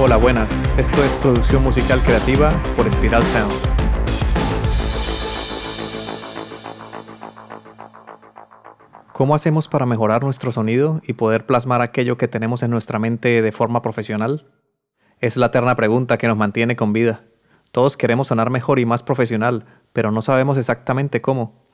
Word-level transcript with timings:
Hola, 0.00 0.16
buenas. 0.16 0.48
Esto 0.78 1.02
es 1.02 1.16
producción 1.16 1.60
musical 1.64 2.00
creativa 2.00 2.62
por 2.76 2.88
Spiral 2.88 3.24
Sound. 3.24 3.52
¿Cómo 9.12 9.34
hacemos 9.34 9.66
para 9.66 9.86
mejorar 9.86 10.22
nuestro 10.22 10.52
sonido 10.52 11.00
y 11.02 11.14
poder 11.14 11.46
plasmar 11.46 11.82
aquello 11.82 12.16
que 12.16 12.28
tenemos 12.28 12.62
en 12.62 12.70
nuestra 12.70 13.00
mente 13.00 13.42
de 13.42 13.50
forma 13.50 13.82
profesional? 13.82 14.46
Es 15.18 15.36
la 15.36 15.46
eterna 15.46 15.74
pregunta 15.74 16.16
que 16.16 16.28
nos 16.28 16.36
mantiene 16.36 16.76
con 16.76 16.92
vida. 16.92 17.24
Todos 17.72 17.96
queremos 17.96 18.28
sonar 18.28 18.50
mejor 18.50 18.78
y 18.78 18.86
más 18.86 19.02
profesional, 19.02 19.66
pero 19.92 20.12
no 20.12 20.22
sabemos 20.22 20.58
exactamente 20.58 21.20
cómo. 21.20 21.66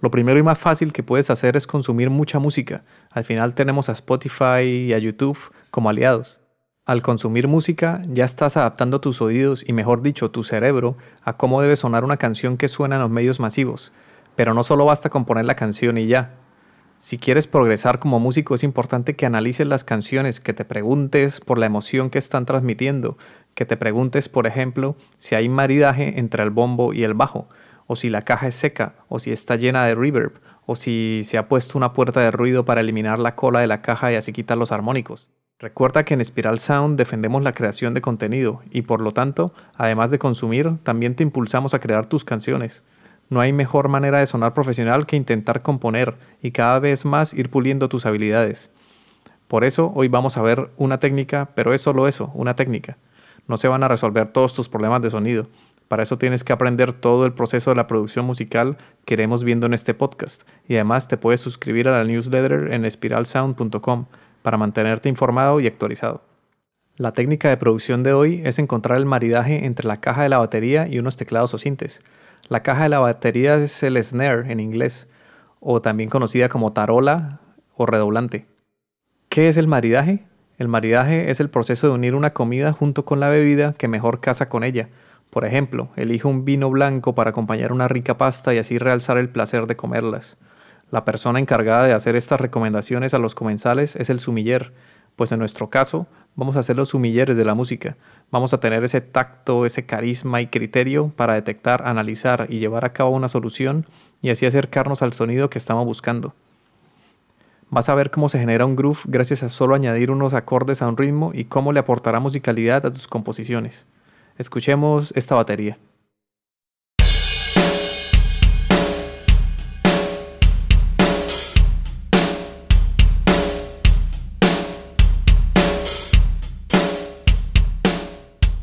Lo 0.00 0.10
primero 0.10 0.38
y 0.38 0.42
más 0.42 0.58
fácil 0.58 0.94
que 0.94 1.02
puedes 1.02 1.28
hacer 1.28 1.58
es 1.58 1.66
consumir 1.66 2.08
mucha 2.08 2.38
música. 2.38 2.84
Al 3.10 3.26
final 3.26 3.54
tenemos 3.54 3.90
a 3.90 3.92
Spotify 3.92 4.62
y 4.62 4.94
a 4.94 4.98
YouTube 4.98 5.38
como 5.70 5.90
aliados. 5.90 6.40
Al 6.86 7.02
consumir 7.02 7.48
música 7.48 8.00
ya 8.06 8.24
estás 8.24 8.56
adaptando 8.56 9.00
tus 9.00 9.20
oídos 9.20 9.64
y 9.66 9.72
mejor 9.72 10.02
dicho 10.02 10.30
tu 10.30 10.44
cerebro 10.44 10.96
a 11.24 11.32
cómo 11.32 11.60
debe 11.60 11.74
sonar 11.74 12.04
una 12.04 12.16
canción 12.16 12.56
que 12.56 12.68
suena 12.68 12.94
en 12.94 13.02
los 13.02 13.10
medios 13.10 13.40
masivos. 13.40 13.90
Pero 14.36 14.54
no 14.54 14.62
solo 14.62 14.84
basta 14.84 15.10
con 15.10 15.24
poner 15.24 15.46
la 15.46 15.56
canción 15.56 15.98
y 15.98 16.06
ya. 16.06 16.36
Si 17.00 17.18
quieres 17.18 17.48
progresar 17.48 17.98
como 17.98 18.20
músico 18.20 18.54
es 18.54 18.62
importante 18.62 19.16
que 19.16 19.26
analices 19.26 19.66
las 19.66 19.82
canciones, 19.82 20.38
que 20.38 20.52
te 20.52 20.64
preguntes 20.64 21.40
por 21.40 21.58
la 21.58 21.66
emoción 21.66 22.08
que 22.08 22.20
están 22.20 22.46
transmitiendo, 22.46 23.18
que 23.56 23.66
te 23.66 23.76
preguntes, 23.76 24.28
por 24.28 24.46
ejemplo, 24.46 24.94
si 25.18 25.34
hay 25.34 25.48
maridaje 25.48 26.20
entre 26.20 26.44
el 26.44 26.50
bombo 26.50 26.92
y 26.92 27.02
el 27.02 27.14
bajo, 27.14 27.48
o 27.88 27.96
si 27.96 28.10
la 28.10 28.22
caja 28.22 28.46
es 28.46 28.54
seca, 28.54 28.94
o 29.08 29.18
si 29.18 29.32
está 29.32 29.56
llena 29.56 29.84
de 29.86 29.96
reverb, 29.96 30.34
o 30.66 30.76
si 30.76 31.22
se 31.24 31.36
ha 31.36 31.48
puesto 31.48 31.78
una 31.78 31.92
puerta 31.92 32.20
de 32.20 32.30
ruido 32.30 32.64
para 32.64 32.80
eliminar 32.80 33.18
la 33.18 33.34
cola 33.34 33.58
de 33.58 33.66
la 33.66 33.82
caja 33.82 34.12
y 34.12 34.14
así 34.14 34.32
quitar 34.32 34.56
los 34.56 34.70
armónicos. 34.70 35.30
Recuerda 35.58 36.04
que 36.04 36.12
en 36.12 36.22
Spiral 36.22 36.58
Sound 36.58 36.98
defendemos 36.98 37.42
la 37.42 37.52
creación 37.52 37.94
de 37.94 38.02
contenido 38.02 38.60
y 38.70 38.82
por 38.82 39.00
lo 39.00 39.12
tanto, 39.12 39.54
además 39.74 40.10
de 40.10 40.18
consumir, 40.18 40.76
también 40.82 41.14
te 41.14 41.22
impulsamos 41.22 41.72
a 41.72 41.80
crear 41.80 42.04
tus 42.04 42.24
canciones. 42.24 42.84
No 43.30 43.40
hay 43.40 43.54
mejor 43.54 43.88
manera 43.88 44.18
de 44.18 44.26
sonar 44.26 44.52
profesional 44.52 45.06
que 45.06 45.16
intentar 45.16 45.62
componer 45.62 46.16
y 46.42 46.50
cada 46.50 46.78
vez 46.78 47.06
más 47.06 47.32
ir 47.32 47.48
puliendo 47.48 47.88
tus 47.88 48.04
habilidades. 48.04 48.70
Por 49.48 49.64
eso 49.64 49.92
hoy 49.94 50.08
vamos 50.08 50.36
a 50.36 50.42
ver 50.42 50.68
una 50.76 50.98
técnica, 50.98 51.48
pero 51.54 51.72
es 51.72 51.80
solo 51.80 52.06
eso, 52.06 52.30
una 52.34 52.54
técnica. 52.54 52.98
No 53.48 53.56
se 53.56 53.68
van 53.68 53.82
a 53.82 53.88
resolver 53.88 54.28
todos 54.28 54.52
tus 54.52 54.68
problemas 54.68 55.00
de 55.00 55.08
sonido. 55.08 55.46
Para 55.88 56.02
eso 56.02 56.18
tienes 56.18 56.44
que 56.44 56.52
aprender 56.52 56.92
todo 56.92 57.24
el 57.24 57.32
proceso 57.32 57.70
de 57.70 57.76
la 57.76 57.86
producción 57.86 58.26
musical 58.26 58.76
que 59.06 59.14
iremos 59.14 59.42
viendo 59.42 59.64
en 59.66 59.72
este 59.72 59.94
podcast. 59.94 60.42
Y 60.68 60.74
además 60.74 61.08
te 61.08 61.16
puedes 61.16 61.40
suscribir 61.40 61.88
a 61.88 61.92
la 61.92 62.04
newsletter 62.04 62.74
en 62.74 62.90
spiralsound.com 62.90 64.06
para 64.46 64.58
mantenerte 64.58 65.08
informado 65.08 65.58
y 65.58 65.66
actualizado. 65.66 66.22
La 66.94 67.12
técnica 67.12 67.48
de 67.48 67.56
producción 67.56 68.04
de 68.04 68.12
hoy 68.12 68.42
es 68.44 68.60
encontrar 68.60 68.96
el 68.96 69.04
maridaje 69.04 69.66
entre 69.66 69.88
la 69.88 69.96
caja 69.96 70.22
de 70.22 70.28
la 70.28 70.38
batería 70.38 70.86
y 70.86 71.00
unos 71.00 71.16
teclados 71.16 71.52
o 71.52 71.58
sintes. 71.58 72.00
La 72.48 72.62
caja 72.62 72.84
de 72.84 72.90
la 72.90 73.00
batería 73.00 73.56
es 73.56 73.82
el 73.82 74.00
snare 74.00 74.52
en 74.52 74.60
inglés, 74.60 75.08
o 75.58 75.82
también 75.82 76.10
conocida 76.10 76.48
como 76.48 76.70
tarola 76.70 77.40
o 77.74 77.86
redoblante. 77.86 78.46
¿Qué 79.28 79.48
es 79.48 79.56
el 79.56 79.66
maridaje? 79.66 80.26
El 80.58 80.68
maridaje 80.68 81.28
es 81.28 81.40
el 81.40 81.50
proceso 81.50 81.88
de 81.88 81.94
unir 81.94 82.14
una 82.14 82.30
comida 82.30 82.72
junto 82.72 83.04
con 83.04 83.18
la 83.18 83.28
bebida 83.28 83.72
que 83.72 83.88
mejor 83.88 84.20
casa 84.20 84.48
con 84.48 84.62
ella. 84.62 84.90
Por 85.30 85.44
ejemplo, 85.44 85.88
elige 85.96 86.28
un 86.28 86.44
vino 86.44 86.70
blanco 86.70 87.16
para 87.16 87.30
acompañar 87.30 87.72
una 87.72 87.88
rica 87.88 88.16
pasta 88.16 88.54
y 88.54 88.58
así 88.58 88.78
realzar 88.78 89.18
el 89.18 89.28
placer 89.28 89.66
de 89.66 89.74
comerlas. 89.74 90.38
La 90.96 91.04
persona 91.04 91.38
encargada 91.38 91.84
de 91.84 91.92
hacer 91.92 92.16
estas 92.16 92.40
recomendaciones 92.40 93.12
a 93.12 93.18
los 93.18 93.34
comensales 93.34 93.96
es 93.96 94.08
el 94.08 94.18
sumiller, 94.18 94.72
pues 95.14 95.30
en 95.30 95.38
nuestro 95.38 95.68
caso 95.68 96.06
vamos 96.36 96.56
a 96.56 96.62
ser 96.62 96.78
los 96.78 96.88
sumilleres 96.88 97.36
de 97.36 97.44
la 97.44 97.52
música. 97.52 97.98
Vamos 98.30 98.54
a 98.54 98.60
tener 98.60 98.82
ese 98.82 99.02
tacto, 99.02 99.66
ese 99.66 99.84
carisma 99.84 100.40
y 100.40 100.46
criterio 100.46 101.12
para 101.14 101.34
detectar, 101.34 101.86
analizar 101.86 102.46
y 102.48 102.60
llevar 102.60 102.86
a 102.86 102.94
cabo 102.94 103.10
una 103.10 103.28
solución 103.28 103.84
y 104.22 104.30
así 104.30 104.46
acercarnos 104.46 105.02
al 105.02 105.12
sonido 105.12 105.50
que 105.50 105.58
estamos 105.58 105.84
buscando. 105.84 106.32
Vas 107.68 107.90
a 107.90 107.94
ver 107.94 108.10
cómo 108.10 108.30
se 108.30 108.38
genera 108.38 108.64
un 108.64 108.74
groove 108.74 109.00
gracias 109.04 109.42
a 109.42 109.50
solo 109.50 109.74
añadir 109.74 110.10
unos 110.10 110.32
acordes 110.32 110.80
a 110.80 110.88
un 110.88 110.96
ritmo 110.96 111.30
y 111.34 111.44
cómo 111.44 111.74
le 111.74 111.80
aportará 111.80 112.20
musicalidad 112.20 112.86
a 112.86 112.90
tus 112.90 113.06
composiciones. 113.06 113.84
Escuchemos 114.38 115.12
esta 115.14 115.34
batería. 115.34 115.76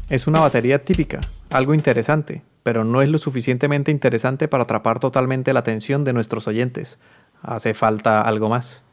Es 0.09 0.27
una 0.27 0.41
batería 0.41 0.83
típica, 0.83 1.21
algo 1.49 1.73
interesante, 1.73 2.41
pero 2.61 2.83
no 2.83 3.01
es 3.01 3.09
lo 3.09 3.17
suficientemente 3.17 3.89
interesante 3.89 4.49
para 4.49 4.63
atrapar 4.63 4.99
totalmente 4.99 5.53
la 5.53 5.61
atención 5.61 6.03
de 6.03 6.11
nuestros 6.11 6.47
oyentes. 6.47 6.99
Hace 7.41 7.73
falta 7.73 8.21
algo 8.21 8.49
más. 8.49 8.83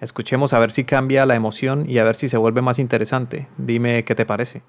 Escuchemos 0.00 0.54
a 0.54 0.58
ver 0.58 0.72
si 0.72 0.84
cambia 0.84 1.26
la 1.26 1.34
emoción 1.34 1.88
y 1.88 1.98
a 1.98 2.04
ver 2.04 2.16
si 2.16 2.28
se 2.28 2.38
vuelve 2.38 2.62
más 2.62 2.78
interesante. 2.78 3.48
Dime 3.58 4.04
qué 4.04 4.14
te 4.14 4.26
parece. 4.26 4.62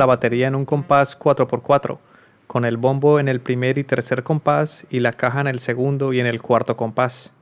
La 0.00 0.06
batería 0.06 0.48
en 0.48 0.56
un 0.56 0.64
compás 0.64 1.16
4x4, 1.16 1.98
con 2.46 2.64
el 2.64 2.78
bombo 2.78 3.20
en 3.20 3.28
el 3.28 3.40
primer 3.40 3.78
y 3.78 3.84
tercer 3.84 4.24
compás 4.24 4.86
y 4.90 5.00
la 5.00 5.12
caja 5.12 5.42
en 5.42 5.46
el 5.46 5.60
segundo 5.60 6.12
y 6.12 6.20
en 6.20 6.26
el 6.26 6.42
cuarto 6.42 6.74
compás. 6.76 7.34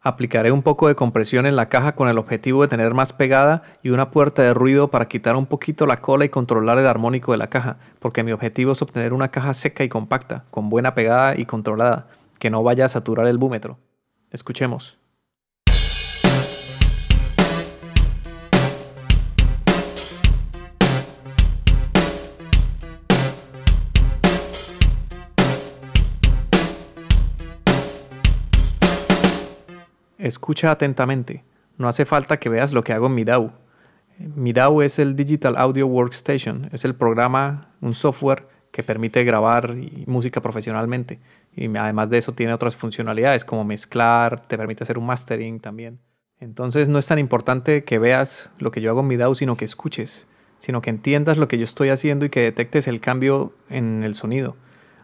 Aplicaré 0.00 0.50
un 0.50 0.62
poco 0.62 0.88
de 0.88 0.94
compresión 0.94 1.46
en 1.46 1.56
la 1.56 1.68
caja 1.68 1.94
con 1.94 2.08
el 2.08 2.18
objetivo 2.18 2.62
de 2.62 2.68
tener 2.68 2.94
más 2.94 3.12
pegada 3.12 3.62
y 3.82 3.90
una 3.90 4.10
puerta 4.10 4.42
de 4.42 4.54
ruido 4.54 4.88
para 4.88 5.06
quitar 5.06 5.36
un 5.36 5.46
poquito 5.46 5.86
la 5.86 6.00
cola 6.00 6.24
y 6.24 6.30
controlar 6.30 6.78
el 6.78 6.86
armónico 6.86 7.32
de 7.32 7.38
la 7.38 7.48
caja, 7.48 7.76
porque 8.00 8.24
mi 8.24 8.32
objetivo 8.32 8.72
es 8.72 8.80
obtener 8.80 9.12
una 9.12 9.30
caja 9.30 9.52
seca 9.52 9.84
y 9.84 9.88
compacta, 9.90 10.44
con 10.50 10.70
buena 10.70 10.94
pegada 10.94 11.38
y 11.38 11.44
controlada, 11.44 12.08
que 12.38 12.50
no 12.50 12.62
vaya 12.62 12.86
a 12.86 12.88
saturar 12.88 13.26
el 13.26 13.38
búmetro. 13.38 13.78
Escuchemos. 14.30 15.03
Escucha 30.24 30.70
atentamente. 30.70 31.44
No 31.76 31.86
hace 31.86 32.06
falta 32.06 32.38
que 32.38 32.48
veas 32.48 32.72
lo 32.72 32.82
que 32.82 32.94
hago 32.94 33.08
en 33.08 33.14
mi 33.14 33.24
DAW. 33.24 33.52
Mi 34.18 34.54
DAW 34.54 34.80
es 34.80 34.98
el 34.98 35.16
Digital 35.16 35.54
Audio 35.58 35.86
Workstation. 35.86 36.70
Es 36.72 36.86
el 36.86 36.94
programa, 36.94 37.74
un 37.82 37.92
software 37.92 38.48
que 38.70 38.82
permite 38.82 39.22
grabar 39.22 39.76
música 40.06 40.40
profesionalmente. 40.40 41.20
Y 41.54 41.66
además 41.76 42.08
de 42.08 42.16
eso 42.16 42.32
tiene 42.32 42.54
otras 42.54 42.74
funcionalidades 42.74 43.44
como 43.44 43.64
mezclar, 43.64 44.40
te 44.40 44.56
permite 44.56 44.82
hacer 44.84 44.96
un 44.96 45.04
mastering 45.04 45.60
también. 45.60 45.98
Entonces 46.40 46.88
no 46.88 46.98
es 46.98 47.06
tan 47.06 47.18
importante 47.18 47.84
que 47.84 47.98
veas 47.98 48.48
lo 48.58 48.70
que 48.70 48.80
yo 48.80 48.88
hago 48.88 49.00
en 49.00 49.08
mi 49.08 49.18
DAW, 49.18 49.34
sino 49.34 49.58
que 49.58 49.66
escuches, 49.66 50.26
sino 50.56 50.80
que 50.80 50.88
entiendas 50.88 51.36
lo 51.36 51.48
que 51.48 51.58
yo 51.58 51.64
estoy 51.64 51.90
haciendo 51.90 52.24
y 52.24 52.30
que 52.30 52.40
detectes 52.40 52.88
el 52.88 53.02
cambio 53.02 53.52
en 53.68 54.02
el 54.02 54.14
sonido. 54.14 54.56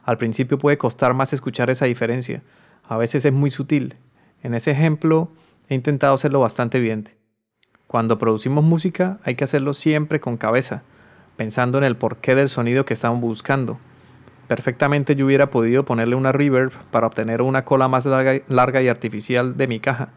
Al 0.02 0.16
principio 0.16 0.56
puede 0.56 0.78
costar 0.78 1.12
más 1.12 1.34
escuchar 1.34 1.68
esa 1.68 1.84
diferencia. 1.84 2.42
A 2.84 2.96
veces 2.96 3.26
es 3.26 3.34
muy 3.34 3.50
sutil 3.50 3.98
en 4.42 4.54
ese 4.54 4.70
ejemplo 4.70 5.30
he 5.68 5.74
intentado 5.74 6.14
hacerlo 6.14 6.40
bastante 6.40 6.80
bien. 6.80 7.08
Cuando 7.86 8.18
producimos 8.18 8.64
música 8.64 9.18
hay 9.24 9.34
que 9.34 9.44
hacerlo 9.44 9.74
siempre 9.74 10.20
con 10.20 10.36
cabeza, 10.36 10.82
pensando 11.36 11.78
en 11.78 11.84
el 11.84 11.96
porqué 11.96 12.34
del 12.34 12.48
sonido 12.48 12.84
que 12.84 12.94
estamos 12.94 13.20
buscando. 13.20 13.78
Perfectamente 14.46 15.14
yo 15.14 15.26
hubiera 15.26 15.50
podido 15.50 15.84
ponerle 15.84 16.16
una 16.16 16.32
reverb 16.32 16.72
para 16.90 17.06
obtener 17.06 17.40
una 17.42 17.64
cola 17.64 17.88
más 17.88 18.06
larga, 18.06 18.82
y 18.82 18.88
artificial 18.88 19.56
de 19.56 19.68
mi 19.68 19.80
caja. 19.80 20.10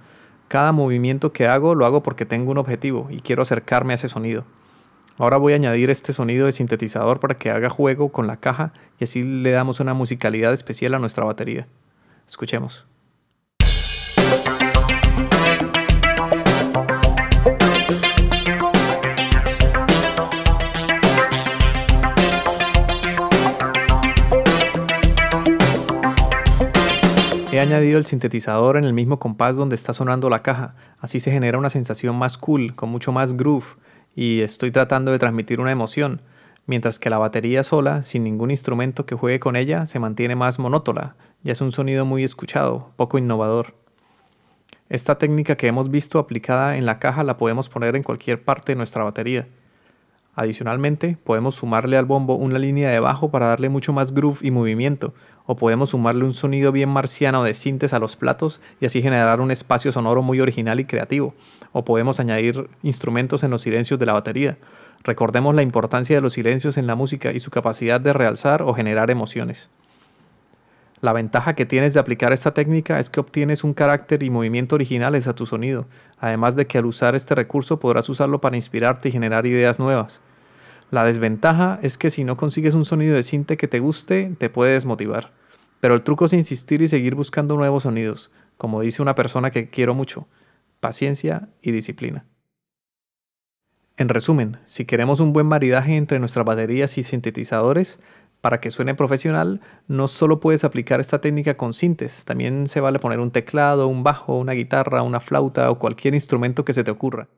Cada 0.47 0.71
movimiento 0.71 1.31
que 1.31 1.47
hago 1.47 1.75
lo 1.75 1.85
hago 1.85 2.03
porque 2.03 2.25
tengo 2.25 2.51
un 2.51 2.57
objetivo 2.57 3.07
y 3.09 3.21
quiero 3.21 3.43
acercarme 3.43 3.93
a 3.93 3.95
ese 3.95 4.09
sonido. 4.09 4.45
Ahora 5.17 5.37
voy 5.37 5.53
a 5.53 5.57
añadir 5.57 5.89
este 5.89 6.13
sonido 6.13 6.47
de 6.47 6.51
sintetizador 6.51 7.19
para 7.19 7.37
que 7.37 7.51
haga 7.51 7.69
juego 7.69 8.11
con 8.11 8.25
la 8.25 8.37
caja 8.37 8.73
y 8.99 9.03
así 9.03 9.23
le 9.23 9.51
damos 9.51 9.79
una 9.79 9.93
musicalidad 9.93 10.53
especial 10.53 10.95
a 10.95 10.99
nuestra 10.99 11.25
batería. 11.25 11.67
Escuchemos. 12.27 12.85
He 27.63 27.65
añadido 27.65 27.97
el 27.97 28.05
sintetizador 28.05 28.75
en 28.75 28.83
el 28.83 28.91
mismo 28.91 29.19
compás 29.19 29.55
donde 29.55 29.75
está 29.75 29.93
sonando 29.93 30.29
la 30.29 30.43
caja, 30.43 30.75
así 30.99 31.21
se 31.21 31.31
genera 31.31 31.57
una 31.57 31.69
sensación 31.69 32.17
más 32.17 32.37
cool, 32.37 32.75
con 32.75 32.89
mucho 32.89 33.13
más 33.13 33.37
groove, 33.37 33.77
y 34.17 34.41
estoy 34.41 34.69
tratando 34.69 35.13
de 35.13 35.19
transmitir 35.19 35.61
una 35.61 35.71
emoción. 35.71 36.19
mientras 36.65 36.99
que 36.99 37.09
la 37.09 37.17
batería 37.17 37.63
sola, 37.63 38.01
sin 38.01 38.25
ningún 38.25 38.51
instrumento 38.51 39.05
que 39.05 39.15
juegue 39.15 39.39
con 39.39 39.55
ella, 39.55 39.85
se 39.85 39.97
mantiene 39.97 40.35
más 40.35 40.59
monótona, 40.59 41.15
ya 41.41 41.53
es 41.53 41.61
un 41.61 41.71
sonido 41.71 42.03
muy 42.03 42.25
escuchado, 42.25 42.91
poco 42.97 43.17
innovador. 43.17 43.75
Esta 44.89 45.17
técnica 45.17 45.55
que 45.55 45.67
hemos 45.67 45.89
visto 45.89 46.19
aplicada 46.19 46.75
en 46.75 46.85
la 46.85 46.99
caja 46.99 47.23
la 47.23 47.37
podemos 47.37 47.69
poner 47.69 47.95
en 47.95 48.03
cualquier 48.03 48.43
parte 48.43 48.73
de 48.73 48.75
nuestra 48.75 49.05
batería. 49.05 49.47
Adicionalmente, 50.35 51.15
podemos 51.23 51.55
sumarle 51.55 51.95
al 51.95 52.05
bombo 52.05 52.35
una 52.35 52.57
línea 52.57 52.89
de 52.89 52.99
bajo 52.99 53.29
para 53.29 53.47
darle 53.47 53.69
mucho 53.69 53.93
más 53.93 54.13
groove 54.13 54.39
y 54.41 54.49
movimiento, 54.49 55.13
o 55.45 55.55
podemos 55.55 55.91
sumarle 55.91 56.25
un 56.25 56.33
sonido 56.33 56.71
bien 56.71 56.89
marciano 56.89 57.43
de 57.43 57.53
sintes 57.53 57.93
a 57.93 57.99
los 57.99 58.15
platos 58.15 58.59
y 58.79 58.87
así 58.87 59.03
generar 59.03 59.41
un 59.41 59.51
espacio 59.51 59.91
sonoro 59.91 60.23
muy 60.23 60.39
original 60.39 60.79
y 60.79 60.85
creativo, 60.85 61.35
o 61.71 61.85
podemos 61.85 62.19
añadir 62.19 62.67
instrumentos 62.81 63.43
en 63.43 63.51
los 63.51 63.61
silencios 63.61 63.99
de 63.99 64.07
la 64.07 64.13
batería. 64.13 64.57
Recordemos 65.03 65.53
la 65.53 65.61
importancia 65.61 66.15
de 66.15 66.21
los 66.21 66.33
silencios 66.33 66.77
en 66.77 66.87
la 66.87 66.95
música 66.95 67.31
y 67.31 67.39
su 67.39 67.51
capacidad 67.51 68.01
de 68.01 68.13
realzar 68.13 68.63
o 68.63 68.73
generar 68.73 69.11
emociones. 69.11 69.69
La 71.03 71.11
ventaja 71.11 71.53
que 71.53 71.65
tienes 71.65 71.93
de 71.93 71.99
aplicar 71.99 72.31
esta 72.31 72.53
técnica 72.53 72.97
es 72.97 73.09
que 73.09 73.19
obtienes 73.19 73.65
un 73.65 73.73
carácter 73.73 74.23
y 74.23 74.29
movimiento 74.29 74.75
originales 74.75 75.27
a 75.27 75.35
tu 75.35 75.45
sonido, 75.45 75.85
además 76.17 76.55
de 76.55 76.65
que 76.65 76.77
al 76.77 76.85
usar 76.85 77.13
este 77.13 77.35
recurso 77.35 77.77
podrás 77.77 78.07
usarlo 78.07 78.39
para 78.39 78.55
inspirarte 78.55 79.09
y 79.09 79.11
generar 79.11 79.45
ideas 79.45 79.79
nuevas. 79.79 80.21
La 80.91 81.03
desventaja 81.03 81.77
es 81.81 81.97
que 81.97 82.09
si 82.09 82.23
no 82.23 82.37
consigues 82.37 82.73
un 82.73 82.85
sonido 82.85 83.15
de 83.17 83.23
cinte 83.23 83.57
que 83.57 83.67
te 83.67 83.81
guste, 83.81 84.33
te 84.37 84.49
puede 84.49 84.71
desmotivar. 84.71 85.33
Pero 85.81 85.93
el 85.93 86.03
truco 86.03 86.23
es 86.23 86.31
insistir 86.31 86.81
y 86.81 86.87
seguir 86.87 87.15
buscando 87.15 87.57
nuevos 87.57 87.83
sonidos, 87.83 88.31
como 88.55 88.79
dice 88.79 89.01
una 89.01 89.13
persona 89.13 89.51
que 89.51 89.67
quiero 89.67 89.93
mucho, 89.93 90.29
paciencia 90.79 91.49
y 91.61 91.73
disciplina. 91.73 92.23
En 93.95 94.09
resumen, 94.09 94.57
si 94.63 94.85
queremos 94.85 95.19
un 95.19 95.33
buen 95.33 95.45
maridaje 95.47 95.97
entre 95.97 96.17
nuestras 96.17 96.45
baterías 96.45 96.97
y 96.97 97.03
sintetizadores, 97.03 97.99
para 98.43 98.59
que 98.59 98.71
suene 98.71 98.93
profesional, 98.93 99.61
no 99.87 100.09
solo 100.09 100.41
puedes 100.41 100.65
aplicar 100.65 100.99
esta 100.99 101.21
técnica 101.21 101.55
con 101.55 101.73
sintes, 101.73 102.25
también 102.25 102.67
se 102.67 102.81
vale 102.81 102.99
poner 102.99 103.21
un 103.21 103.31
teclado, 103.31 103.87
un 103.87 104.03
bajo, 104.03 104.37
una 104.37 104.51
guitarra, 104.51 105.01
una 105.01 105.21
flauta 105.21 105.71
o 105.71 105.79
cualquier 105.79 106.13
instrumento 106.13 106.65
que 106.65 106.73
se 106.73 106.83
te 106.83 106.91
ocurra. 106.91 107.29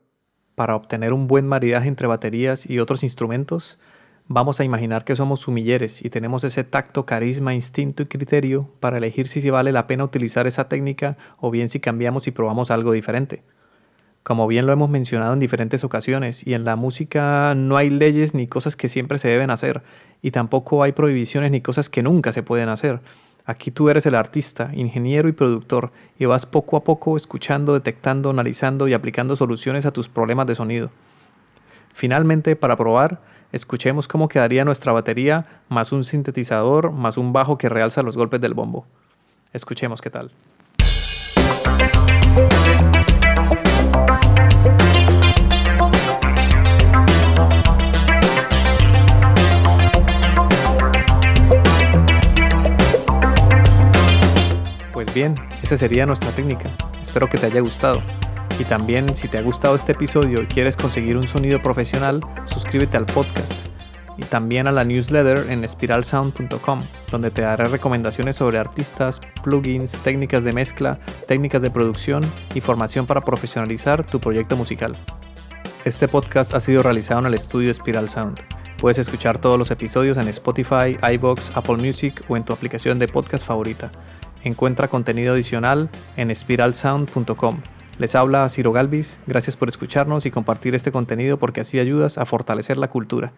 Para 0.55 0.75
obtener 0.75 1.13
un 1.13 1.27
buen 1.27 1.45
maridaje 1.45 1.87
entre 1.89 2.07
baterías 2.07 2.67
y 2.67 2.79
otros 2.79 3.03
instrumentos, 3.03 3.77
vamos 4.27 4.59
a 4.59 4.63
imaginar 4.63 5.03
que 5.03 5.15
somos 5.15 5.41
sumilleres 5.41 6.03
y 6.03 6.09
tenemos 6.09 6.43
ese 6.43 6.63
tacto, 6.63 7.05
carisma, 7.05 7.53
instinto 7.53 8.01
y 8.01 8.07
criterio 8.07 8.71
para 8.79 8.97
elegir 8.97 9.27
si 9.27 9.47
vale 9.47 9.71
la 9.71 9.85
pena 9.85 10.05
utilizar 10.05 10.47
esa 10.47 10.69
técnica 10.69 11.17
o 11.37 11.51
bien 11.51 11.69
si 11.69 11.79
cambiamos 11.79 12.25
y 12.25 12.31
probamos 12.31 12.71
algo 12.71 12.93
diferente. 12.93 13.43
Como 14.25 14.47
bien 14.47 14.65
lo 14.65 14.73
hemos 14.73 14.89
mencionado 14.89 15.33
en 15.33 15.39
diferentes 15.39 15.83
ocasiones, 15.83 16.47
y 16.47 16.55
en 16.55 16.65
la 16.65 16.75
música 16.75 17.53
no 17.55 17.77
hay 17.77 17.91
leyes 17.91 18.33
ni 18.33 18.47
cosas 18.47 18.75
que 18.75 18.89
siempre 18.89 19.19
se 19.19 19.27
deben 19.27 19.51
hacer, 19.51 19.83
y 20.23 20.31
tampoco 20.31 20.81
hay 20.81 20.93
prohibiciones 20.93 21.51
ni 21.51 21.61
cosas 21.61 21.89
que 21.89 22.01
nunca 22.01 22.31
se 22.31 22.41
pueden 22.41 22.69
hacer. 22.69 23.01
Aquí 23.45 23.69
tú 23.69 23.87
eres 23.87 24.07
el 24.07 24.15
artista, 24.15 24.71
ingeniero 24.73 25.29
y 25.29 25.33
productor, 25.33 25.91
y 26.17 26.25
vas 26.25 26.47
poco 26.47 26.75
a 26.75 26.83
poco 26.83 27.17
escuchando, 27.17 27.75
detectando, 27.75 28.31
analizando 28.31 28.87
y 28.87 28.95
aplicando 28.95 29.35
soluciones 29.35 29.85
a 29.85 29.93
tus 29.93 30.09
problemas 30.09 30.47
de 30.47 30.55
sonido. 30.55 30.89
Finalmente, 31.93 32.55
para 32.55 32.75
probar, 32.75 33.21
escuchemos 33.51 34.07
cómo 34.07 34.27
quedaría 34.27 34.65
nuestra 34.65 34.91
batería 34.91 35.61
más 35.69 35.91
un 35.91 36.03
sintetizador 36.03 36.91
más 36.91 37.19
un 37.19 37.31
bajo 37.31 37.59
que 37.59 37.69
realza 37.69 38.01
los 38.01 38.17
golpes 38.17 38.41
del 38.41 38.55
bombo. 38.55 38.87
Escuchemos 39.53 40.01
qué 40.01 40.09
tal. 40.09 40.31
Bien, 55.15 55.33
esa 55.63 55.77
sería 55.77 56.05
nuestra 56.05 56.29
técnica. 56.31 56.69
Espero 57.01 57.27
que 57.27 57.37
te 57.37 57.47
haya 57.47 57.61
gustado. 57.61 58.03
Y 58.59 58.65
también 58.65 59.15
si 59.15 59.29
te 59.29 59.37
ha 59.37 59.41
gustado 59.41 59.75
este 59.75 59.93
episodio 59.93 60.41
y 60.43 60.45
quieres 60.45 60.75
conseguir 60.75 61.17
un 61.17 61.27
sonido 61.27 61.61
profesional, 61.61 62.21
suscríbete 62.45 62.97
al 62.97 63.05
podcast 63.05 63.65
y 64.17 64.23
también 64.23 64.67
a 64.67 64.71
la 64.71 64.83
newsletter 64.83 65.49
en 65.49 65.67
spiralsound.com, 65.67 66.83
donde 67.11 67.31
te 67.31 67.41
daré 67.41 67.65
recomendaciones 67.65 68.35
sobre 68.35 68.59
artistas, 68.59 69.21
plugins, 69.43 69.93
técnicas 70.01 70.43
de 70.43 70.53
mezcla, 70.53 70.99
técnicas 71.27 71.61
de 71.61 71.71
producción 71.71 72.23
y 72.53 72.61
formación 72.61 73.05
para 73.05 73.21
profesionalizar 73.21 74.05
tu 74.05 74.19
proyecto 74.19 74.55
musical. 74.55 74.95
Este 75.85 76.07
podcast 76.07 76.53
ha 76.53 76.59
sido 76.59 76.83
realizado 76.83 77.21
en 77.21 77.27
el 77.27 77.33
estudio 77.33 77.73
Spiral 77.73 78.09
Sound. 78.09 78.39
Puedes 78.77 78.99
escuchar 78.99 79.37
todos 79.37 79.57
los 79.57 79.71
episodios 79.71 80.17
en 80.17 80.27
Spotify, 80.27 80.97
iBox, 81.13 81.51
Apple 81.55 81.77
Music 81.77 82.23
o 82.27 82.35
en 82.35 82.43
tu 82.43 82.53
aplicación 82.53 82.99
de 82.99 83.07
podcast 83.07 83.45
favorita. 83.45 83.91
Encuentra 84.45 84.87
contenido 84.87 85.33
adicional 85.33 85.89
en 86.17 86.33
spiralsound.com. 86.33 87.57
Les 87.97 88.13
habla 88.13 88.47
Ciro 88.47 88.71
Galvis, 88.71 89.19
gracias 89.25 89.57
por 89.57 89.69
escucharnos 89.69 90.25
y 90.25 90.31
compartir 90.31 90.75
este 90.75 90.91
contenido 90.91 91.37
porque 91.37 91.61
así 91.61 91.79
ayudas 91.79 92.17
a 92.17 92.25
fortalecer 92.25 92.77
la 92.77 92.89
cultura. 92.89 93.33